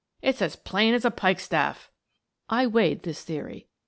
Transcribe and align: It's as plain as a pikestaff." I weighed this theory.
It's 0.23 0.41
as 0.41 0.55
plain 0.55 0.95
as 0.95 1.05
a 1.05 1.11
pikestaff." 1.11 1.91
I 2.49 2.65
weighed 2.65 3.03
this 3.03 3.23
theory. 3.23 3.67